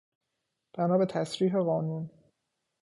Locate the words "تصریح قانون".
1.05-2.09